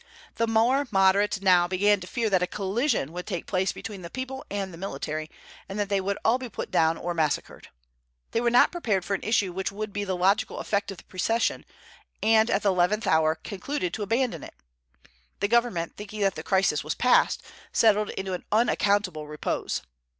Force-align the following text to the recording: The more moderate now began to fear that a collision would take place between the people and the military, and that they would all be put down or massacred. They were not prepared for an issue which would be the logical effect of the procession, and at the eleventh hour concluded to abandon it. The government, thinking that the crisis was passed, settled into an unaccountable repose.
The 0.37 0.47
more 0.47 0.87
moderate 0.89 1.43
now 1.43 1.67
began 1.67 1.99
to 1.99 2.07
fear 2.07 2.27
that 2.31 2.41
a 2.41 2.47
collision 2.47 3.11
would 3.13 3.27
take 3.27 3.45
place 3.45 3.71
between 3.71 4.01
the 4.01 4.09
people 4.09 4.43
and 4.49 4.73
the 4.73 4.77
military, 4.79 5.29
and 5.69 5.77
that 5.77 5.89
they 5.89 6.01
would 6.01 6.17
all 6.25 6.39
be 6.39 6.49
put 6.49 6.71
down 6.71 6.97
or 6.97 7.13
massacred. 7.13 7.67
They 8.31 8.41
were 8.41 8.49
not 8.49 8.71
prepared 8.71 9.05
for 9.05 9.13
an 9.13 9.21
issue 9.21 9.53
which 9.53 9.71
would 9.71 9.93
be 9.93 10.03
the 10.03 10.17
logical 10.17 10.57
effect 10.57 10.89
of 10.89 10.97
the 10.97 11.03
procession, 11.03 11.65
and 12.23 12.49
at 12.49 12.63
the 12.63 12.69
eleventh 12.71 13.05
hour 13.05 13.35
concluded 13.35 13.93
to 13.93 14.01
abandon 14.01 14.41
it. 14.43 14.55
The 15.39 15.47
government, 15.47 15.97
thinking 15.97 16.21
that 16.21 16.33
the 16.33 16.41
crisis 16.41 16.83
was 16.83 16.95
passed, 16.95 17.43
settled 17.71 18.09
into 18.09 18.33
an 18.33 18.43
unaccountable 18.51 19.27
repose. 19.27 19.83